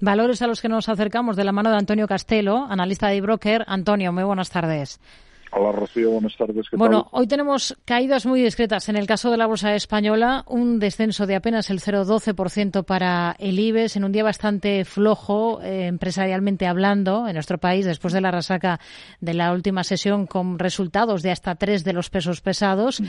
Valores 0.00 0.42
a 0.42 0.46
los 0.46 0.60
que 0.60 0.68
nos 0.68 0.90
acercamos 0.90 1.36
de 1.36 1.44
la 1.44 1.52
mano 1.52 1.70
de 1.70 1.78
Antonio 1.78 2.06
Castelo, 2.06 2.66
analista 2.68 3.08
de 3.08 3.22
broker. 3.22 3.64
Antonio, 3.66 4.12
muy 4.12 4.24
buenas 4.24 4.50
tardes. 4.50 5.00
Hola 5.52 5.72
Rocío, 5.72 6.10
buenas 6.10 6.36
tardes. 6.36 6.66
bueno, 6.72 7.08
hoy 7.12 7.26
tenemos 7.26 7.74
caídas 7.86 8.26
muy 8.26 8.42
discretas. 8.42 8.90
En 8.90 8.96
el 8.96 9.06
caso 9.06 9.30
de 9.30 9.38
la 9.38 9.46
bolsa 9.46 9.74
española, 9.74 10.44
un 10.48 10.80
descenso 10.80 11.26
de 11.26 11.36
apenas 11.36 11.70
el 11.70 11.80
0,12% 11.80 12.84
para 12.84 13.36
el 13.38 13.58
IBEX 13.58 13.96
en 13.96 14.04
un 14.04 14.12
día 14.12 14.22
bastante 14.22 14.84
flojo, 14.84 15.62
eh, 15.62 15.86
empresarialmente 15.86 16.66
hablando, 16.66 17.26
en 17.26 17.32
nuestro 17.32 17.56
país, 17.56 17.86
después 17.86 18.12
de 18.12 18.20
la 18.20 18.30
resaca 18.30 18.78
de 19.22 19.32
la 19.32 19.50
última 19.50 19.82
sesión 19.82 20.26
con 20.26 20.58
resultados 20.58 21.22
de 21.22 21.30
hasta 21.30 21.54
tres 21.54 21.84
de 21.84 21.94
los 21.94 22.10
pesos 22.10 22.42
pesados. 22.42 23.02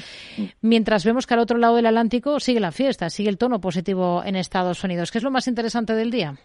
Mientras 0.61 1.03
vemos 1.03 1.27
que 1.27 1.33
al 1.33 1.41
otro 1.41 1.57
lado 1.57 1.75
del 1.75 1.87
Atlántico 1.87 2.39
sigue 2.39 2.61
la 2.61 2.71
fiesta, 2.71 3.09
sigue 3.09 3.27
el 3.27 3.37
tono 3.37 3.59
positivo 3.59 4.23
en 4.23 4.37
Estados 4.37 4.85
Unidos. 4.85 5.11
¿Qué 5.11 5.17
es 5.17 5.23
lo 5.25 5.31
más 5.31 5.49
interesante 5.49 5.91
del 5.91 6.11
día? 6.11 6.37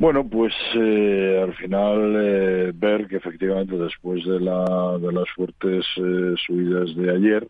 Bueno, 0.00 0.26
pues 0.26 0.54
eh, 0.76 1.40
al 1.44 1.52
final 1.56 2.16
eh, 2.16 2.72
ver 2.74 3.06
que 3.06 3.16
efectivamente 3.16 3.76
después 3.76 4.24
de, 4.24 4.40
la, 4.40 4.96
de 4.98 5.12
las 5.12 5.28
fuertes 5.36 5.84
eh, 5.98 6.34
subidas 6.46 6.96
de 6.96 7.10
ayer, 7.10 7.46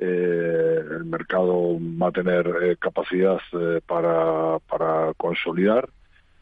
el 0.00 1.04
mercado 1.04 1.78
va 1.80 2.08
a 2.08 2.10
tener 2.10 2.76
capacidad 2.80 3.38
para, 3.86 4.58
para 4.68 5.14
consolidar 5.16 5.88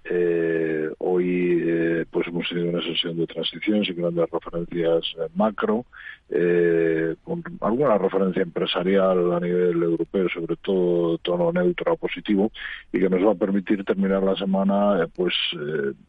eh, 0.04 0.88
hoy 0.98 1.62
eh, 1.62 2.04
pues 2.10 2.27
hemos 2.28 2.48
tenido 2.48 2.70
una 2.70 2.82
sesión 2.82 3.18
de 3.18 3.27
transición 3.27 3.84
sin 3.84 3.96
grandes 3.96 4.30
referencias 4.30 5.14
macro, 5.34 5.84
eh, 6.30 7.16
con 7.23 7.42
alguna 7.60 7.98
referencia 7.98 8.42
empresarial 8.42 9.32
a 9.32 9.40
nivel 9.40 9.82
europeo, 9.82 10.28
sobre 10.30 10.56
todo 10.56 11.18
tono 11.18 11.52
neutro 11.52 11.92
o 11.92 11.96
positivo, 11.96 12.50
y 12.92 12.98
que 12.98 13.10
nos 13.10 13.24
va 13.24 13.32
a 13.32 13.34
permitir 13.34 13.84
terminar 13.84 14.23
la 14.23 14.36
semana 14.36 15.06
pues 15.14 15.34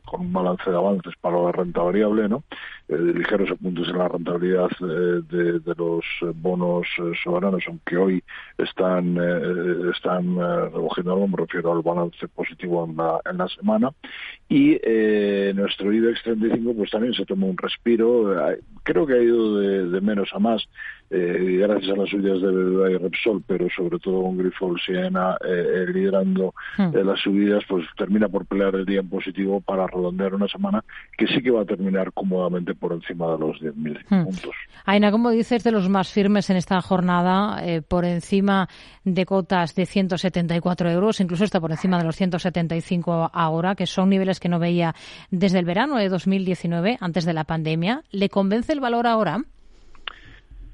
con 0.06 0.22
un 0.22 0.34
balance 0.34 0.70
de 0.70 0.78
avances 0.78 1.14
para 1.20 1.42
la 1.42 1.52
renta 1.52 1.82
variable, 1.82 2.30
¿no? 2.30 2.44
ligeros 2.88 3.50
apuntes 3.52 3.88
en 3.88 3.98
la 3.98 4.10
rentabilidad 4.10 4.70
de, 4.80 5.60
de, 5.60 5.76
los 5.78 6.04
bonos 6.36 6.86
soberanos, 7.24 7.64
aunque 7.68 7.96
hoy 7.98 8.24
están 8.58 9.18
están 9.96 10.36
recogiendo 10.72 11.14
algo, 11.14 11.28
me 11.28 11.38
refiero 11.38 11.72
al 11.72 11.82
balance 11.82 12.28
positivo 12.28 12.86
en 12.86 12.98
la, 12.98 13.22
en 13.30 13.38
la 13.38 13.48
semana 13.48 13.81
y 14.50 14.78
eh, 14.84 15.54
nuestro 15.56 15.92
IBEX 15.92 16.24
35 16.24 16.74
pues 16.76 16.92
también 16.92 17.14
se 17.14 17.26
tomó 17.26 17.48
un 17.48 17.58
respiro, 17.58 18.36
creo 18.84 19.06
que 19.06 19.14
ha 19.14 19.22
ido 19.22 19.60
de 19.60 20.02
menos 20.02 20.30
a 20.34 20.40
más 20.40 20.68
eh, 21.14 21.58
gracias 21.60 21.92
a 21.92 22.00
las 22.00 22.10
subidas 22.10 22.42
de 22.42 22.48
BBVA 22.48 22.92
y 22.92 22.98
Repsol, 22.98 23.44
pero 23.46 23.68
sobre 23.76 24.00
todo 24.00 24.22
con 24.22 24.38
Grifols 24.38 24.82
y 24.84 24.94
Siena 24.94 25.36
eh, 25.46 25.50
eh, 25.50 25.92
liderando 25.92 26.54
hmm. 26.78 26.96
las 27.06 27.20
subidas, 27.20 27.64
pues 27.68 27.86
termina 27.98 28.30
por 28.30 28.46
pelear 28.46 28.76
el 28.76 28.86
día 28.86 29.02
en 29.02 29.10
positivo 29.10 29.60
para 29.60 29.88
redondear 29.88 30.34
una 30.34 30.48
semana 30.48 30.86
que 31.18 31.28
sí 31.28 31.42
que 31.44 31.52
va 31.52 31.64
a 31.64 31.66
terminar 31.66 32.14
cómodamente 32.14 32.76
por 32.76 32.94
encima 32.94 33.30
de 33.34 33.40
los 33.40 33.58
10.000 33.60 34.06
hmm. 34.10 34.24
puntos. 34.24 34.56
Aina, 34.86 35.12
como 35.12 35.32
dices, 35.32 35.66
de 35.66 35.72
los 35.72 35.90
más 35.90 36.10
firmes 36.14 36.50
en 36.50 36.56
esta 36.56 36.80
jornada, 36.82 37.62
por 37.90 38.06
encima 38.06 38.70
de 39.04 39.26
cotas 39.26 39.76
de 39.76 39.86
174 39.86 40.90
euros, 40.90 41.20
incluso 41.20 41.44
está 41.44 41.60
por 41.60 41.72
encima 41.72 41.98
de 41.98 42.06
los 42.06 42.16
175 42.16 43.32
ahora, 43.34 43.76
que 43.76 43.86
son 43.86 44.10
niveles 44.10 44.40
que 44.40 44.48
no 44.48 44.60
veía 44.60 44.96
desde 45.30 45.60
el 45.60 45.66
verano 45.66 45.98
de 45.98 46.08
2019, 46.08 46.98
antes 47.02 47.26
de 47.26 47.34
la 47.34 47.44
pandemia. 47.44 48.04
¿Le 48.12 48.30
convence 48.30 48.72
el 48.72 48.80
valor 48.80 49.08
ahora? 49.08 49.44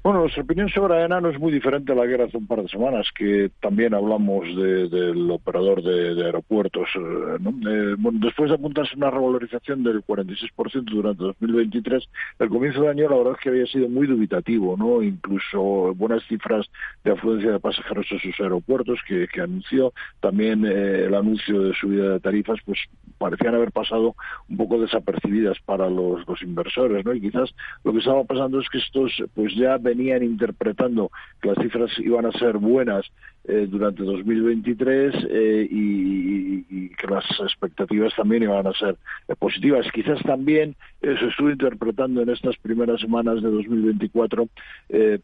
Bueno, 0.08 0.22
nuestra 0.22 0.42
opinión 0.42 0.70
sobre 0.70 0.94
AENA 0.94 1.20
no 1.20 1.28
es 1.28 1.38
muy 1.38 1.52
diferente 1.52 1.92
a 1.92 1.94
la 1.94 2.06
que 2.06 2.14
era 2.14 2.24
hace 2.24 2.38
un 2.38 2.46
par 2.46 2.62
de 2.62 2.68
semanas, 2.70 3.06
que 3.14 3.50
también 3.60 3.92
hablamos 3.92 4.46
del 4.56 5.30
operador 5.30 5.82
de, 5.82 6.24
aeropuertos. 6.24 6.88
Eh, 6.94 7.36
eh, 7.36 7.94
bueno, 7.98 8.18
después 8.22 8.48
de 8.48 8.54
apuntarse 8.54 8.96
una 8.96 9.10
revalorización 9.10 9.84
del 9.84 10.02
46% 10.02 10.84
durante 10.84 11.24
2023, 11.24 12.08
el 12.38 12.48
comienzo 12.48 12.80
de 12.80 12.88
año 12.88 13.10
la 13.10 13.18
verdad 13.18 13.34
es 13.34 13.40
que 13.42 13.50
había 13.50 13.66
sido 13.66 13.90
muy 13.90 14.06
dubitativo, 14.06 14.78
¿no? 14.78 15.02
Incluso 15.02 15.94
buenas 15.94 16.22
cifras 16.26 16.64
de 17.04 17.12
afluencia 17.12 17.52
de 17.52 17.60
pasajeros 17.60 18.06
a 18.10 18.18
sus 18.18 18.40
aeropuertos 18.40 19.00
que, 19.06 19.28
anunció, 19.38 19.92
también 20.20 20.64
eh, 20.64 21.04
el 21.04 21.14
anuncio 21.14 21.64
de 21.64 21.74
subida 21.74 22.12
de 22.14 22.20
tarifas, 22.20 22.58
pues 22.64 22.78
parecían 23.18 23.56
haber 23.56 23.72
pasado 23.72 24.14
un 24.48 24.56
poco 24.56 24.80
desapercibidas 24.80 25.58
para 25.66 25.90
los, 25.90 26.26
los 26.26 26.40
inversores, 26.40 27.04
¿no? 27.04 27.12
Y 27.12 27.20
quizás 27.20 27.54
lo 27.84 27.92
que 27.92 27.98
estaba 27.98 28.24
pasando 28.24 28.58
es 28.58 28.70
que 28.70 28.78
estos 28.78 29.12
pues 29.34 29.54
ya 29.54 29.76
venían 29.98 30.22
interpretando 30.22 31.10
que 31.42 31.48
las 31.48 31.58
cifras 31.58 31.90
iban 31.98 32.26
a 32.26 32.32
ser 32.32 32.58
buenas 32.58 33.04
eh, 33.50 33.66
durante 33.66 34.02
2023 34.02 35.14
eh, 35.30 35.66
y, 35.70 36.90
que 36.90 37.06
las 37.06 37.24
expectativas 37.40 38.12
también 38.14 38.42
iban 38.42 38.66
a 38.66 38.74
ser 38.74 38.96
eh, 39.26 39.34
positivas. 39.38 39.86
Quizás 39.90 40.20
también 40.22 40.76
se 41.00 41.12
estuvo 41.12 41.48
interpretando 41.48 42.20
en 42.20 42.28
estas 42.28 42.58
primeras 42.58 43.00
semanas 43.00 43.40
de 43.40 43.48
2024 43.48 44.48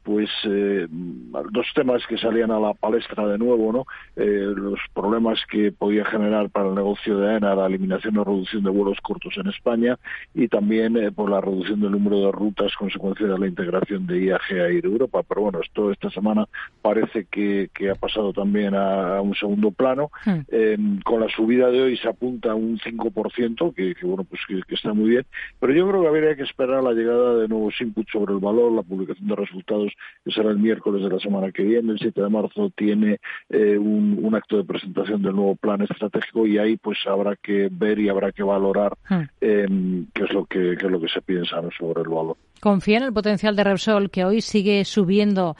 pues 0.04 0.30
dos 0.44 1.66
temas 1.74 2.06
que 2.06 2.16
salían 2.16 2.52
a 2.52 2.60
la 2.60 2.74
palestra 2.74 3.26
de 3.26 3.38
nuevo, 3.38 3.72
¿no? 3.72 3.86
los 4.14 4.78
problemas 4.94 5.40
que 5.50 5.72
podía 5.72 6.04
generar 6.04 6.48
para 6.50 6.68
el 6.68 6.76
negocio 6.76 7.18
de 7.18 7.34
AENA 7.34 7.56
la 7.56 7.66
eliminación 7.66 8.16
o 8.18 8.24
reducción 8.24 8.62
de 8.62 8.70
vuelos 8.70 8.98
cortos 9.02 9.34
en 9.36 9.48
España 9.48 9.98
y 10.32 10.46
también 10.46 11.12
por 11.14 11.28
la 11.28 11.40
reducción 11.40 11.80
del 11.80 11.90
número 11.90 12.20
de 12.20 12.30
rutas 12.30 12.72
consecuencia 12.76 13.26
de 13.26 13.38
la 13.38 13.48
integración 13.48 14.06
de 14.06 14.26
IAG 14.26 14.52
a 14.52 14.70
ir 14.70 14.84
a 14.84 14.88
Europa. 14.88 15.24
Pero 15.28 15.40
bueno, 15.42 15.60
esto 15.60 15.90
esta 15.90 16.10
semana 16.10 16.46
parece 16.82 17.24
que 17.24 17.68
ha 17.90 17.94
pasado 17.96 18.13
pasado 18.14 18.32
también 18.32 18.74
a, 18.74 19.20
un 19.20 19.34
segundo 19.34 19.70
plano. 19.70 20.10
Hmm. 20.24 20.40
Eh, 20.48 20.76
con 21.04 21.20
la 21.20 21.28
subida 21.28 21.68
de 21.70 21.82
hoy 21.82 21.96
se 21.96 22.08
apunta 22.08 22.52
a 22.52 22.54
un 22.54 22.78
5%, 22.78 23.74
que, 23.74 23.94
que 23.94 24.06
bueno, 24.06 24.24
pues 24.24 24.40
que, 24.46 24.74
está 24.74 24.92
muy 24.92 25.10
bien. 25.10 25.26
Pero 25.58 25.72
yo 25.72 25.88
creo 25.88 26.02
que 26.02 26.08
habría 26.08 26.36
que 26.36 26.42
esperar 26.42 26.82
la 26.82 26.92
llegada 26.92 27.36
de 27.36 27.48
nuevos 27.48 27.74
inputs 27.80 28.12
sobre 28.12 28.34
el 28.34 28.40
valor, 28.40 28.72
la 28.72 28.82
publicación 28.82 29.28
de 29.28 29.36
resultados, 29.36 29.92
que 30.24 30.30
será 30.30 30.50
el 30.50 30.58
miércoles 30.58 31.02
de 31.02 31.10
la 31.10 31.18
semana 31.18 31.50
que 31.50 31.62
viene. 31.62 31.92
El 31.92 31.98
7 31.98 32.22
de 32.22 32.28
marzo 32.28 32.70
tiene 32.76 33.18
eh, 33.50 33.78
un, 33.78 34.34
acto 34.34 34.56
de 34.56 34.64
presentación 34.64 35.22
del 35.22 35.36
nuevo 35.36 35.54
plan 35.54 35.80
estratégico 35.82 36.44
y 36.44 36.58
ahí 36.58 36.76
pues 36.76 36.98
habrá 37.06 37.36
que 37.36 37.68
ver 37.70 38.00
y 38.00 38.08
habrá 38.08 38.32
que 38.32 38.42
valorar 38.42 38.96
hmm. 39.08 39.22
eh, 39.40 39.68
qué 40.12 40.24
es 40.24 40.32
lo 40.32 40.44
que 40.46 40.76
qué 40.76 40.86
es 40.86 40.90
lo 40.90 41.00
que 41.00 41.06
se 41.06 41.22
piensa 41.22 41.62
sobre 41.78 42.02
el 42.02 42.08
valor. 42.08 42.36
Confía 42.60 42.96
en 42.96 43.04
el 43.04 43.12
potencial 43.12 43.54
de 43.54 43.62
Repsol, 43.62 44.10
que 44.10 44.24
hoy 44.24 44.40
sigue 44.40 44.84
subiendo 44.84 45.54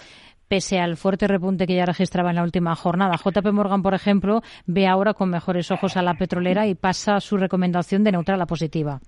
pese 0.55 0.79
al 0.79 0.97
fuerte 0.97 1.27
repunte 1.27 1.67
que 1.67 1.75
ya 1.75 1.85
registraba 1.85 2.31
en 2.31 2.37
la 2.37 2.45
última 2.45 2.77
jornada. 2.77 3.17
JP 3.17 3.45
Morgan, 3.51 3.83
por 3.83 3.93
ejemplo, 3.93 4.41
ve 4.67 4.87
ahora 4.87 5.13
con 5.13 5.29
mejores 5.29 5.73
ojos 5.73 5.97
a 5.97 6.03
la 6.03 6.15
petrolera 6.15 6.69
y 6.69 6.77
pasa 6.77 7.19
su 7.19 7.37
recomendación 7.37 8.05
de 8.05 8.13
neutral 8.13 8.41
a 8.41 8.47
positiva. 8.47 9.01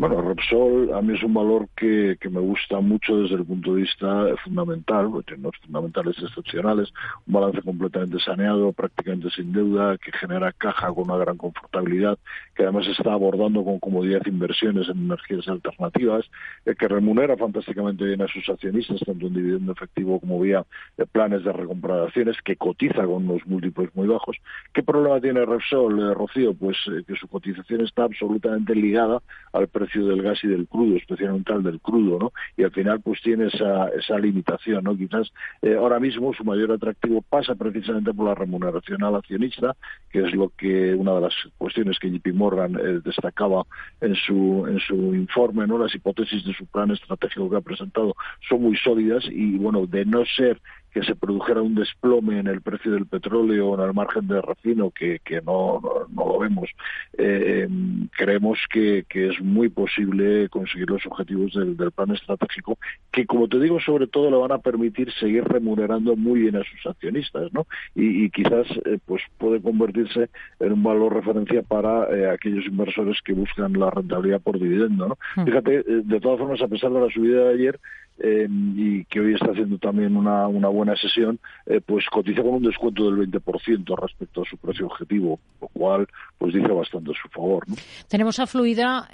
Bueno, 0.00 0.22
Repsol 0.22 0.94
a 0.94 1.02
mí 1.02 1.14
es 1.14 1.22
un 1.22 1.34
valor 1.34 1.68
que, 1.76 2.16
que, 2.18 2.30
me 2.30 2.40
gusta 2.40 2.80
mucho 2.80 3.18
desde 3.18 3.34
el 3.34 3.44
punto 3.44 3.74
de 3.74 3.82
vista 3.82 4.28
fundamental, 4.42 5.10
porque 5.10 5.34
tiene 5.34 5.42
unos 5.42 5.60
fundamentales 5.60 6.16
excepcionales, 6.18 6.90
un 7.26 7.34
balance 7.34 7.60
completamente 7.60 8.18
saneado, 8.18 8.72
prácticamente 8.72 9.28
sin 9.28 9.52
deuda, 9.52 9.98
que 9.98 10.10
genera 10.12 10.52
caja 10.52 10.90
con 10.94 11.10
una 11.10 11.18
gran 11.18 11.36
confortabilidad, 11.36 12.18
que 12.54 12.62
además 12.62 12.86
está 12.86 13.12
abordando 13.12 13.62
con 13.62 13.78
comodidad 13.78 14.22
inversiones 14.24 14.88
en 14.88 15.04
energías 15.04 15.46
alternativas, 15.48 16.24
eh, 16.64 16.74
que 16.74 16.88
remunera 16.88 17.36
fantásticamente 17.36 18.02
bien 18.06 18.22
a 18.22 18.28
sus 18.28 18.48
accionistas, 18.48 19.00
tanto 19.00 19.26
en 19.26 19.34
dividendo 19.34 19.72
efectivo 19.72 20.18
como 20.18 20.40
vía 20.40 20.64
planes 21.12 21.44
de 21.44 21.52
recompra 21.52 21.96
de 21.96 22.06
acciones, 22.06 22.38
que 22.42 22.56
cotiza 22.56 23.04
con 23.04 23.28
unos 23.28 23.46
múltiplos 23.46 23.94
muy 23.94 24.08
bajos. 24.08 24.38
¿Qué 24.72 24.82
problema 24.82 25.20
tiene 25.20 25.44
Repsol, 25.44 26.00
eh, 26.00 26.14
Rocío? 26.14 26.54
Pues 26.54 26.78
eh, 26.86 27.02
que 27.06 27.16
su 27.16 27.28
cotización 27.28 27.82
está 27.82 28.04
absolutamente 28.04 28.74
ligada 28.74 29.20
al 29.52 29.68
precio 29.68 29.89
del 29.98 30.22
gas 30.22 30.38
y 30.44 30.48
del 30.48 30.68
crudo, 30.68 30.96
especialmente 30.96 31.52
al 31.52 31.62
del 31.62 31.80
crudo, 31.80 32.18
¿no? 32.18 32.32
Y 32.56 32.62
al 32.62 32.70
final 32.70 33.00
pues 33.00 33.20
tiene 33.22 33.46
esa, 33.46 33.88
esa 33.88 34.18
limitación, 34.18 34.84
¿no? 34.84 34.96
Quizás 34.96 35.32
eh, 35.62 35.74
ahora 35.74 35.98
mismo 35.98 36.32
su 36.34 36.44
mayor 36.44 36.72
atractivo 36.72 37.22
pasa 37.22 37.54
precisamente 37.54 38.14
por 38.14 38.26
la 38.26 38.34
remuneración 38.34 39.02
al 39.02 39.16
accionista, 39.16 39.76
que 40.10 40.20
es 40.20 40.32
lo 40.34 40.50
que 40.56 40.94
una 40.94 41.14
de 41.14 41.20
las 41.22 41.34
cuestiones 41.58 41.98
que 41.98 42.10
JP 42.10 42.34
Morgan 42.34 42.76
eh, 42.76 43.00
destacaba 43.04 43.64
en 44.00 44.14
su 44.14 44.66
en 44.68 44.78
su 44.80 45.14
informe, 45.14 45.66
¿no? 45.66 45.78
Las 45.78 45.94
hipótesis 45.94 46.44
de 46.44 46.54
su 46.54 46.66
plan 46.66 46.90
estratégico 46.90 47.50
que 47.50 47.56
ha 47.56 47.60
presentado 47.60 48.14
son 48.48 48.62
muy 48.62 48.76
sólidas 48.76 49.24
y 49.30 49.56
bueno, 49.58 49.86
de 49.86 50.04
no 50.04 50.24
ser 50.36 50.60
que 50.92 51.02
se 51.02 51.14
produjera 51.14 51.62
un 51.62 51.74
desplome 51.74 52.38
en 52.38 52.46
el 52.46 52.60
precio 52.60 52.92
del 52.92 53.06
petróleo 53.06 53.68
o 53.68 53.74
en 53.78 53.88
el 53.88 53.94
margen 53.94 54.26
de 54.26 54.40
refino, 54.40 54.90
que, 54.90 55.20
que 55.24 55.40
no, 55.40 55.80
no, 56.14 56.24
lo 56.26 56.38
vemos, 56.38 56.68
eh, 57.16 57.68
creemos 58.16 58.58
que, 58.70 59.04
que, 59.08 59.28
es 59.28 59.40
muy 59.40 59.68
posible 59.68 60.48
conseguir 60.48 60.90
los 60.90 61.04
objetivos 61.06 61.52
del, 61.54 61.76
del, 61.76 61.92
plan 61.92 62.10
estratégico, 62.10 62.78
que 63.12 63.26
como 63.26 63.48
te 63.48 63.60
digo, 63.60 63.80
sobre 63.80 64.06
todo 64.06 64.30
le 64.30 64.36
van 64.36 64.52
a 64.52 64.58
permitir 64.58 65.12
seguir 65.12 65.44
remunerando 65.44 66.16
muy 66.16 66.40
bien 66.40 66.56
a 66.56 66.64
sus 66.64 66.86
accionistas, 66.86 67.52
¿no? 67.52 67.66
Y, 67.94 68.24
y 68.24 68.30
quizás 68.30 68.66
eh, 68.84 68.98
pues 69.06 69.22
puede 69.38 69.60
convertirse 69.60 70.28
en 70.58 70.72
un 70.72 70.82
valor 70.82 71.14
referencia 71.14 71.62
para 71.62 72.04
eh, 72.10 72.30
aquellos 72.30 72.66
inversores 72.66 73.18
que 73.24 73.32
buscan 73.32 73.72
la 73.74 73.90
rentabilidad 73.90 74.40
por 74.40 74.58
dividendo, 74.58 75.08
¿no? 75.08 75.18
Hmm. 75.36 75.44
Fíjate, 75.44 75.82
de 75.82 76.20
todas 76.20 76.38
formas, 76.38 76.60
a 76.62 76.68
pesar 76.68 76.90
de 76.90 77.00
la 77.00 77.10
subida 77.10 77.44
de 77.44 77.54
ayer, 77.54 77.80
y 78.22 79.04
que 79.06 79.20
hoy 79.20 79.34
está 79.34 79.52
haciendo 79.52 79.78
también 79.78 80.16
una, 80.16 80.46
buena 80.46 80.94
sesión, 80.96 81.38
pues 81.86 82.04
cotiza 82.10 82.42
con 82.42 82.54
un 82.54 82.62
descuento 82.62 83.10
del 83.10 83.30
20% 83.30 83.98
respecto 83.98 84.42
a 84.42 84.44
su 84.44 84.56
precio 84.58 84.86
objetivo, 84.86 85.38
lo 85.60 85.68
cual 85.68 86.06
pues 86.38 86.54
dice 86.54 86.68
bastante 86.68 87.12
a 87.12 87.14
su 87.14 87.28
favor. 87.28 87.64
Tenemos 88.08 88.38
a 88.38 88.46
Fluidra 88.46 89.08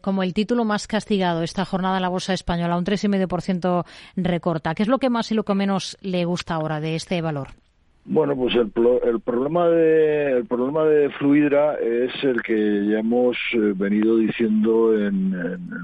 como 0.00 0.22
el 0.22 0.34
título 0.34 0.64
más 0.64 0.86
castigado 0.86 1.42
esta 1.42 1.64
jornada 1.64 1.96
en 1.96 2.02
la 2.02 2.08
Bolsa 2.08 2.34
Española, 2.34 2.76
un 2.76 2.84
3,5% 2.84 3.84
recorta. 4.16 4.74
¿Qué 4.74 4.82
es 4.82 4.88
lo 4.88 4.98
que 4.98 5.10
más 5.10 5.30
y 5.32 5.34
lo 5.34 5.44
que 5.44 5.54
menos 5.54 5.96
le 6.00 6.24
gusta 6.24 6.54
ahora 6.54 6.80
de 6.80 6.94
este 6.94 7.20
valor? 7.20 7.61
Bueno, 8.04 8.34
pues 8.34 8.52
el, 8.56 8.72
el, 9.04 9.20
problema 9.20 9.68
de 9.68 10.38
el 10.38 10.46
problema 10.46 10.84
de 10.84 11.08
Fluidra 11.10 11.76
es 11.76 12.12
el 12.24 12.42
que 12.42 12.86
ya 12.88 12.98
hemos 12.98 13.36
eh, 13.52 13.74
venido 13.76 14.16
diciendo 14.16 14.98
en, 14.98 15.30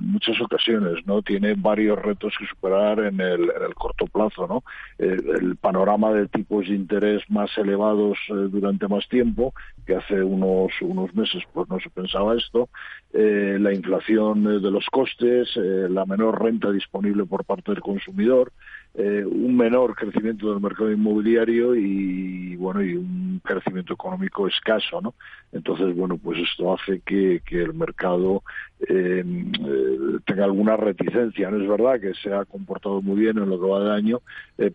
muchas 0.01 0.41
ocasiones, 0.41 1.07
¿no? 1.07 1.23
Tiene 1.23 1.55
varios 1.57 1.97
retos 1.97 2.35
que 2.37 2.47
superar 2.47 2.99
en 2.99 3.21
el, 3.21 3.53
corto 3.77 4.07
plazo, 4.09 4.49
¿no? 4.49 4.65
El, 4.99 5.57
panorama 5.61 6.13
de 6.13 6.27
tipos 6.27 6.67
de 6.67 6.75
interés 6.75 7.23
más 7.29 7.57
elevados 7.57 8.19
eh, 8.31 8.33
durante 8.51 8.89
más 8.89 9.07
tiempo, 9.09 9.55
que 9.87 9.95
hace 9.95 10.21
unos 10.21 10.73
unos 10.81 11.15
meses 11.15 11.45
pues 11.53 11.69
no 11.69 11.79
se 11.79 11.89
pensaba 11.89 12.37
esto, 12.37 12.69
eh, 13.13 13.59
la 13.61 13.73
inflación 13.73 14.43
de 14.43 14.71
los 14.71 14.87
costes, 14.87 15.55
la 15.57 16.05
menor 16.05 16.43
renta 16.43 16.73
disponible 16.73 17.25
por 17.27 17.45
parte 17.45 17.71
del 17.71 17.81
consumidor, 17.81 18.53
eh, 18.95 19.25
un 19.25 19.57
menor 19.57 19.95
crecimiento 19.95 20.51
del 20.51 20.61
mercado 20.61 20.91
inmobiliario 20.91 21.77
y 21.77 22.57
bueno 22.57 22.83
y 22.83 22.97
un 22.97 23.41
crecimiento 23.45 23.93
económico 23.93 24.49
escaso 24.49 25.01
no 25.01 25.15
entonces 25.53 25.95
bueno 25.95 26.17
pues 26.17 26.41
esto 26.41 26.75
hace 26.75 27.01
que, 27.07 27.41
que 27.45 27.63
el 27.63 27.75
mercado 27.75 28.43
eh, 28.81 29.23
eh, 29.25 29.99
tenga 30.25 30.45
alguna 30.45 30.77
reticencia. 30.77 31.51
No 31.51 31.63
es 31.63 31.69
verdad 31.69 32.01
que 32.01 32.15
se 32.15 32.33
ha 32.33 32.45
comportado 32.45 33.03
muy 33.03 33.21
bien 33.21 33.39
en 33.39 33.51
lo 33.51 33.61
que 33.61 33.67
va 33.67 33.85
de 33.85 33.95
año 33.95 34.21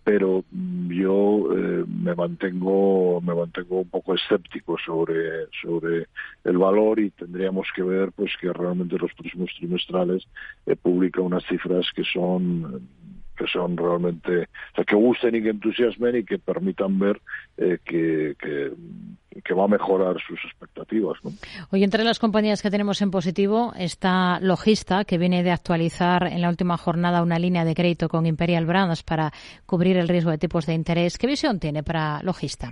pero 0.04 0.46
yo 0.88 1.50
me 1.88 2.16
mantengo 2.16 3.20
me 3.20 3.36
mantengo 3.36 3.82
un 3.82 3.90
poco 3.90 4.16
escéptico 4.16 4.78
sobre 4.86 5.48
sobre 5.62 6.08
el 6.46 6.58
valor 6.58 7.00
y 7.00 7.10
tendríamos 7.10 7.68
que 7.76 7.84
ver 7.84 8.12
pues 8.14 8.32
que 8.40 8.54
realmente 8.54 8.98
los 8.98 9.14
próximos 9.14 9.50
trimestrales 9.58 10.26
publica 10.82 11.22
unas 11.22 11.44
cifras 11.46 11.86
que 11.94 12.04
son 12.06 12.88
que 13.36 13.48
son 13.48 13.78
realmente, 13.78 14.44
o 14.44 14.76
sea, 14.76 14.84
que 14.86 14.96
gusten 14.96 15.36
y 15.36 15.42
que 15.42 15.50
entusiasmen 15.50 16.18
y 16.18 16.24
que 16.24 16.40
permitan 16.40 16.98
ver 17.00 17.22
eh, 17.58 17.80
que, 17.84 18.36
que, 18.40 19.54
va 19.54 19.66
a 19.66 19.68
mejorar 19.68 20.16
sus 20.28 20.40
expectativas. 20.46 21.20
Hoy, 21.72 21.84
entre 21.84 22.04
las 22.04 22.18
compañías 22.18 22.62
que 22.62 22.72
tenemos 22.72 23.02
en 23.02 23.12
positivo 23.12 23.74
está 23.78 24.40
Logista, 24.40 25.06
que 25.06 25.20
viene 25.20 25.44
de 25.44 25.52
actualizar 25.52 26.28
en 26.28 26.42
la 26.42 26.50
última 26.50 26.78
jornada 26.78 27.22
una 27.22 27.38
línea 27.38 27.64
de 27.66 27.76
crédito 27.76 28.10
con 28.10 28.26
Imperial 28.26 28.66
Brands 28.66 29.04
para 29.04 29.32
cubrir 29.66 29.98
el 29.98 30.08
riesgo 30.08 30.32
de 30.32 30.40
tipos 30.40 30.66
de 30.66 30.74
interés. 30.74 31.18
¿Qué 31.18 31.28
visión 31.28 31.60
tiene 31.60 31.84
para 31.84 32.24
Logista? 32.24 32.72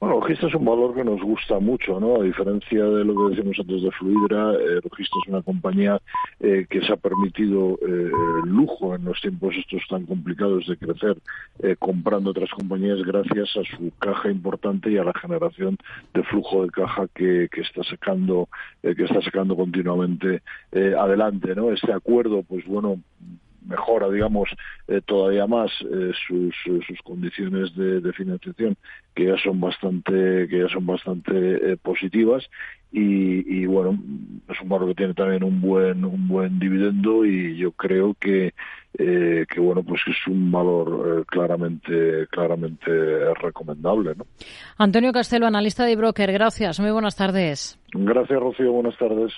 Bueno, 0.00 0.18
Logista 0.18 0.46
es 0.46 0.54
un 0.54 0.64
valor 0.64 0.94
que 0.94 1.04
nos 1.04 1.20
gusta 1.20 1.58
mucho, 1.58 2.00
¿no? 2.00 2.22
A 2.22 2.24
diferencia 2.24 2.82
de 2.82 3.04
lo 3.04 3.14
que 3.14 3.34
decimos 3.34 3.58
antes 3.60 3.82
de 3.82 3.90
Fluidra, 3.90 4.54
eh, 4.54 4.80
Logista 4.82 5.14
es 5.22 5.28
una 5.28 5.42
compañía 5.42 6.00
eh, 6.40 6.64
que 6.70 6.80
se 6.80 6.90
ha 6.90 6.96
permitido 6.96 7.78
eh, 7.86 8.10
lujo 8.46 8.94
en 8.94 9.04
los 9.04 9.20
tiempos 9.20 9.54
estos 9.58 9.82
tan 9.90 10.06
complicados 10.06 10.66
de 10.66 10.78
crecer, 10.78 11.18
eh, 11.58 11.76
comprando 11.78 12.30
otras 12.30 12.48
compañías 12.48 13.02
gracias 13.02 13.54
a 13.58 13.76
su 13.76 13.92
caja 13.98 14.30
importante 14.30 14.90
y 14.90 14.96
a 14.96 15.04
la 15.04 15.12
generación 15.12 15.76
de 16.14 16.22
flujo 16.22 16.62
de 16.62 16.70
caja 16.70 17.06
que, 17.14 17.50
que 17.52 17.60
está 17.60 17.84
sacando, 17.84 18.48
que 18.80 19.04
está 19.04 19.20
sacando 19.20 19.54
continuamente 19.54 20.40
adelante, 20.72 21.54
¿no? 21.54 21.72
Este 21.72 21.92
acuerdo, 21.92 22.42
pues 22.42 22.64
bueno, 22.66 22.96
mejora, 23.70 24.10
digamos, 24.10 24.50
eh, 24.88 25.00
todavía 25.04 25.46
más 25.46 25.70
eh, 25.80 26.12
sus, 26.26 26.54
sus, 26.64 27.00
condiciones 27.02 27.74
de, 27.76 28.00
de, 28.00 28.12
financiación, 28.12 28.76
que 29.14 29.26
ya 29.26 29.36
son 29.42 29.60
bastante, 29.60 30.48
que 30.48 30.58
ya 30.58 30.68
son 30.68 30.84
bastante 30.84 31.32
eh, 31.72 31.76
positivas. 31.76 32.44
Y, 32.92 33.60
y, 33.60 33.66
bueno, 33.66 33.96
es 34.48 34.60
un 34.60 34.68
barro 34.68 34.88
que 34.88 34.96
tiene 34.96 35.14
también 35.14 35.44
un 35.44 35.60
buen, 35.60 36.04
un 36.04 36.26
buen 36.26 36.58
dividendo 36.58 37.24
y 37.24 37.56
yo 37.56 37.70
creo 37.70 38.14
que, 38.14 38.52
que 38.92 39.60
bueno, 39.60 39.84
pues 39.84 40.00
es 40.08 40.16
un 40.26 40.50
valor 40.50 41.24
claramente, 41.26 42.26
claramente 42.32 42.90
recomendable, 43.34 44.16
¿no? 44.16 44.26
Antonio 44.76 45.12
Castelo, 45.12 45.46
analista 45.46 45.84
de 45.84 45.94
broker, 45.94 46.32
gracias. 46.32 46.80
Muy 46.80 46.90
buenas 46.90 47.14
tardes. 47.14 47.78
Gracias, 47.92 48.40
Rocío. 48.40 48.72
Buenas 48.72 48.98
tardes. 48.98 49.32